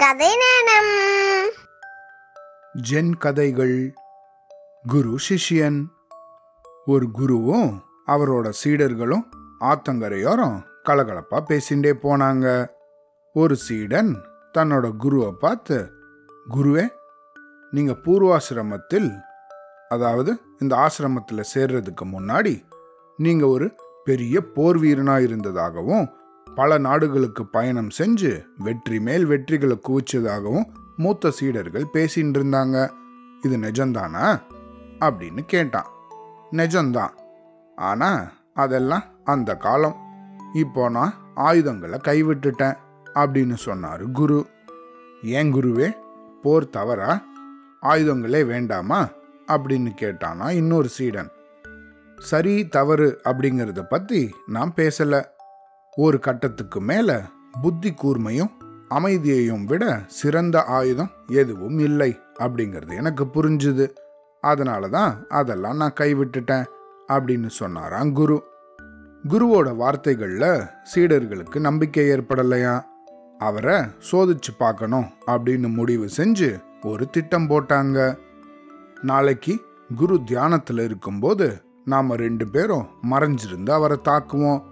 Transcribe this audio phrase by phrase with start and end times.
[0.00, 1.50] கதை நேரம்.
[2.90, 3.92] ஜென் கதைகள்.
[4.86, 5.86] குரு சிஷ்யன்.
[6.86, 9.24] ஒரு குருவும் அவரோட சீடர்களும்
[9.60, 12.70] ஆத்தங்கரையோரம் கலகலப்பா பேசிண்டே போனாங்க.
[13.32, 14.16] ஒரு சீடன்
[14.58, 15.92] தன்னோட குருவை பார்த்து
[16.50, 16.88] குருவே
[17.70, 19.20] நீங்க பூர்வாசிரமத்தில்
[19.88, 22.64] அதாவது இந்த ஆசிரமத்தில் சேர்றதுக்கு முன்னாடி
[23.16, 23.74] நீங்க ஒரு
[24.04, 26.10] பெரிய போர் வீரனா இருந்ததாகவும்
[26.54, 30.64] பல நாடுகளுக்கு பயணம் செஞ்சு வெற்றி மேல் வெற்றிகளை குவிச்சதாகவும்
[30.96, 32.90] மூத்த சீடர்கள் பேசின்னு இருந்தாங்க
[33.42, 34.42] இது நிஜம்தானா?
[35.00, 35.86] அப்படின்னு கேட்டான்.
[36.52, 37.10] நிஜம்தான்.
[37.76, 39.96] ஆனா அதெல்லாம் அந்த காலம்.
[40.54, 42.76] இப்போ நான் ஆயுதங்களை கைவிட்டுட்டேன்
[43.14, 44.46] அப்படின்னு சொன்னாரு குரு.
[45.22, 45.92] ஏன் குருவே?
[46.42, 47.22] போர் தவறா?
[47.82, 49.08] ஆயுதங்களே வேண்டாமா?
[49.46, 51.30] அப்படின்னு கேட்டானா இன்னொரு சீடன்.
[52.18, 55.24] சரி தவறு அப்படிங்கிறத பத்தி நான் பேசலை.
[56.02, 57.08] ஒரு கட்டத்துக்கு மேல
[57.62, 58.52] புத்தி கூர்மையும்
[58.88, 63.84] அமைதியையும் விட சிறந்த ஆயுதம் எதுவும் இல்லை அப்படிங்கிறது எனக்கு புரிஞ்சுது.
[64.40, 66.64] அதனால தான் அதெல்லாம் நான் கைவிட்டுட்டேன்
[67.08, 68.42] அப்படின்னு சொன்னாராம் குரு.
[69.28, 72.74] குருவோட வார்த்தைகளில் சீடர்களுக்கு நம்பிக்கை ஏற்படலையா?
[73.38, 73.76] அவரை
[74.12, 76.50] சோதிச்சு பார்க்கணும் அப்படின்னு முடிவு செஞ்சு
[76.82, 78.16] ஒரு திட்டம் போட்டாங்க.
[79.02, 79.60] நாளைக்கு
[79.96, 84.68] குரு தியானத்தில் இருக்கும்போது நாம் ரெண்டு பேரும் மறைஞ்சிருந்து அவரை தாக்குவோம்.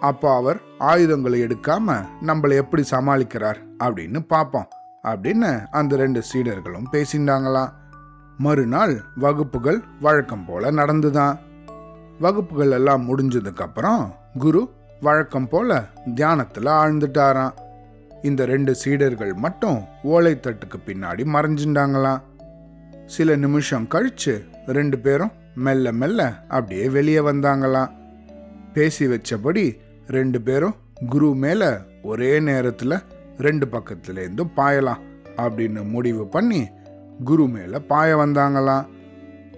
[0.00, 4.68] அப்போ அவர் ஆயுதங்களை எடுக்காம நம்மளை எப்படி சமாளிக்கிறார் அப்படின்னு பார்ப்போம்.
[5.04, 7.72] அப்படின்னு அந்த ரெண்டு சீடர்களும் பேசிண்டாங்களாம்
[8.38, 11.38] மறுநாள் வகுப்புகள் வழக்கம் போல நடந்துதான்.
[12.20, 15.84] வகுப்புகள் எல்லாம் முடிஞ்சதுக்கப்புறம் குரு வழக்கம் போல
[16.14, 17.52] தியானத்தில் ஆழ்ந்துட்டாராம்.
[18.22, 22.22] இந்த ரெண்டு சீடர்கள் மட்டும் ஓலைத்தட்டுக்கு பின்னாடி மறைஞ்சிண்டாங்களாம்
[23.06, 27.90] சில நிமிஷம் கழிச்சு ரெண்டு பேரும் மெல்ல மெல்ல அப்படியே வெளியே வந்தாங்களாம்.
[28.72, 29.80] பேசி வச்சபடி
[30.10, 30.74] ரெண்டு பேரும்
[31.08, 31.68] குரு மேலே
[32.02, 32.94] ஒரே நேரத்தில்
[33.38, 35.02] ரெண்டு பக்கத்துலேருந்தும் பாயலாம்
[35.36, 36.62] அப்படின்னு முடிவு பண்ணி
[37.24, 38.86] குரு மேலே பாய வந்தாங்களாம்.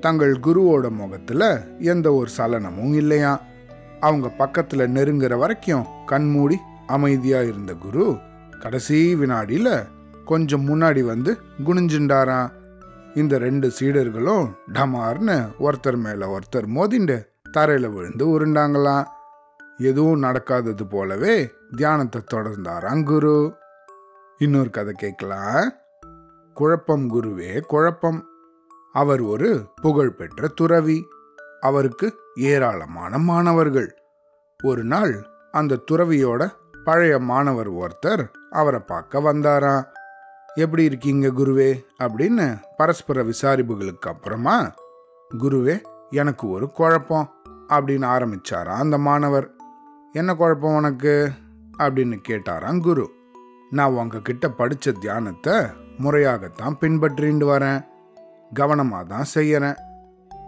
[0.00, 1.46] தங்கள் குருவோட முகத்தில்
[1.78, 3.32] எந்த ஒரு சலனமும் இல்லையா.
[4.00, 6.56] அவங்க பக்கத்தில் நெருங்குற வரைக்கும் கண்மூடி
[6.86, 8.16] அமைதியாக இருந்த குரு
[8.60, 9.74] கடைசி வினாடியில்
[10.24, 11.32] கொஞ்சம் முன்னாடி வந்து
[11.66, 12.50] குனிஞ்சுண்டாராம்.
[13.14, 17.16] இந்த ரெண்டு சீடர்களும் டமார்னு ஒருத்தர் மேலே ஒருத்தர் மோதிண்டு
[17.50, 19.04] தரையில் விழுந்து உருண்டாங்களாம்.
[19.76, 23.54] எதுவும் நடக்காதது போலவே தியானத்தை தொடர்ந்தாராம் குரு
[24.38, 25.72] இன்னொரு கதை கேட்கலாம்.
[26.54, 28.26] குழப்பம் குருவே குழப்பம்.
[28.92, 31.06] அவர் ஒரு புகழ்பெற்ற துறவி.
[31.60, 33.94] அவருக்கு ஏராளமான மாணவர்கள்.
[34.64, 36.50] ஒரு நாள் அந்த துறவியோட
[36.84, 39.84] பழைய மாணவர் ஒருத்தர் அவரை பார்க்க வந்தாராம்.
[40.54, 41.84] எப்படி இருக்கீங்க குருவே?
[42.02, 44.74] அப்படின்னு பரஸ்பர விசாரிப்புகளுக்கு அப்புறமா
[45.38, 45.80] குருவே
[46.10, 47.30] எனக்கு ஒரு குழப்பம்
[47.68, 49.54] அப்படின்னு ஆரம்பிச்சாராம் அந்த மாணவர்.
[50.12, 51.30] என்ன குழப்பம் உனக்கு?
[51.78, 53.10] அப்படின்னு கேட்டாராம் குரு.
[53.70, 55.54] நான் உங்ககிட்ட படித்த தியானத்தை
[55.98, 57.84] முறையாகத்தான் பின்பற்றிண்டு வரேன்.
[58.54, 59.76] கவனமாக தான் செய்யறேன்.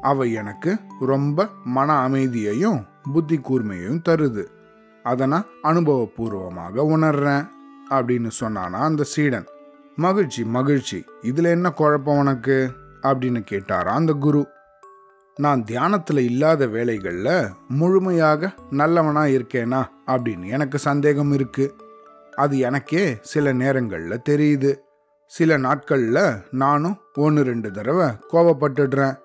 [0.02, 4.44] அவை எனக்கு ரொம்ப மன அமைதியையும் புத்தி கூர்மையையும் தருது.
[5.02, 7.48] அதை நான் அனுபவபூர்வமாக உணர்றேன்
[7.90, 9.46] அப்படின்னு சொன்னானா அந்த சீடன்.
[9.96, 11.04] மகிழ்ச்சி மகிழ்ச்சி.
[11.22, 12.70] இதில் என்ன குழப்பம் உனக்கு?
[13.02, 14.46] அப்படின்னு கேட்டாரா அந்த குரு.
[15.36, 21.76] நான் தியானத்தில் இல்லாத வேலைகளில் முழுமையாக நல்லவனா இருக்கேனா அப்படின்னு எனக்கு சந்தேகம் இருக்கு.
[22.36, 24.76] அது எனக்கே சில நேரங்களில் தெரியுது.
[25.26, 29.16] சில நாட்களில் நானும் ஒன்று ரெண்டு தடவை கோவப்பட்டுடுறேன்.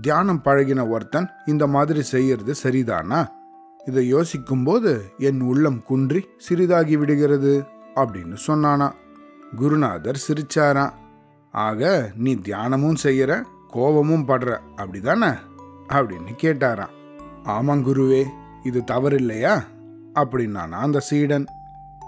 [0.00, 3.26] தியானம் பழகின ஒருத்தன் இந்த மாதிரி செய்யறது சரிதானா?
[3.86, 8.92] இதை யோசிக்கும்போது என் உள்ளம் குன்றி சிறிதாகி விடுகிறது அப்படின்னு சொன்னானா.
[9.56, 10.92] குருநாதர் சிரிச்சாராம்.
[11.52, 14.58] ஆக நீ தியானமும் செய்கிற கோபமும் படுற.
[14.76, 15.36] அப்படிதானே?
[15.88, 17.20] அப்படின்னு கேட்டாராம்.
[17.44, 18.24] ஆமாம் குருவே
[18.62, 19.62] இது தவறில்லையா?
[20.14, 21.44] அப்படின்னானா அந்த சீடன்?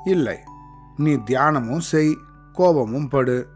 [0.04, 0.36] இல்லை.
[0.96, 2.16] நீ தியானமும் செய்
[2.52, 3.48] கோபமும் படு.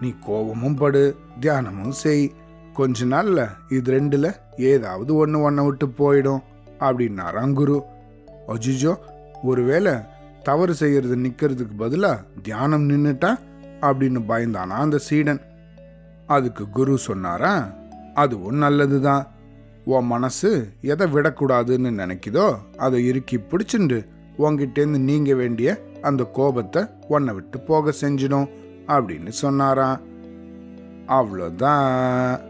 [0.00, 2.32] நீ கோபமும் படு தியானமும் செய்.
[2.72, 6.42] கொஞ்ச நாள்ல இது ரெண்டுல ஏதாவது ஒன்று ஒன்றை விட்டு போயிடும்
[6.78, 7.82] அப்படின்னாராம் குரு.
[8.48, 8.96] அஜிஜோ
[9.42, 9.92] ஒருவேளை
[10.42, 13.38] தவறு செய்யறது நிற்கிறதுக்கு பதிலாக தியானம் நின்றுட்டா
[13.80, 15.40] அப்படின்னு பயந்தானா அந்த சீடன்.
[16.36, 17.52] அதுக்கு குரு சொன்னாரா?
[18.14, 19.24] அதுவும் நல்லதுதான்
[19.84, 20.50] உன் மனசு
[20.80, 22.46] எதை விடக்கூடாதுன்னு நினைக்குதோ
[22.76, 23.98] அதை இறுக்கி பிடிச்சிண்டு
[24.38, 25.68] உங்ககிட்டேருந்து நீங்க வேண்டிய
[26.02, 28.48] அந்த கோபத்தை உன்னை விட்டு போக செஞ்சிடும்
[28.86, 30.00] அப்படின்னு சொன்னாராம்
[31.06, 32.40] அவ்வளோதான்.